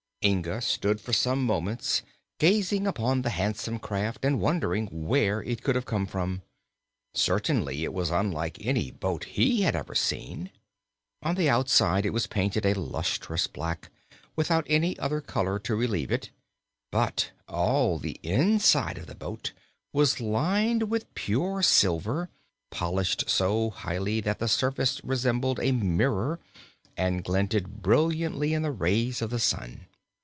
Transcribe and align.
Inga 0.23 0.61
stood 0.61 1.01
for 1.01 1.13
some 1.13 1.43
moments 1.43 2.03
gazing 2.37 2.85
upon 2.85 3.23
the 3.23 3.31
handsome 3.31 3.79
craft 3.79 4.23
and 4.23 4.39
wondering 4.39 4.85
where 5.07 5.41
it 5.41 5.63
could 5.63 5.73
have 5.73 5.87
come 5.87 6.05
from. 6.05 6.43
Certainly 7.15 7.83
it 7.83 7.91
was 7.91 8.11
unlike 8.11 8.59
any 8.63 8.91
boat 8.91 9.23
he 9.23 9.63
had 9.63 9.75
ever 9.75 9.95
seen. 9.95 10.51
On 11.23 11.33
the 11.33 11.49
outside 11.49 12.05
it 12.05 12.11
was 12.11 12.27
painted 12.27 12.67
a 12.67 12.79
lustrous 12.79 13.47
black, 13.47 13.89
without 14.35 14.63
any 14.69 14.95
other 14.99 15.21
color 15.21 15.57
to 15.57 15.75
relieve 15.75 16.11
it; 16.11 16.29
but 16.91 17.31
all 17.47 17.97
the 17.97 18.19
inside 18.21 18.99
of 18.99 19.07
the 19.07 19.15
boat 19.15 19.53
was 19.91 20.19
lined 20.19 20.83
with 20.91 21.11
pure 21.15 21.63
silver, 21.63 22.29
polished 22.69 23.27
so 23.27 23.71
highly 23.71 24.21
that 24.21 24.37
the 24.37 24.47
surface 24.47 25.03
resembled 25.03 25.59
a 25.59 25.71
mirror 25.71 26.39
and 26.95 27.23
glinted 27.23 27.81
brilliantly 27.81 28.53
in 28.53 28.61
the 28.61 28.69
rays 28.71 29.23
of 29.23 29.31
the 29.31 29.39
sun. 29.39 29.87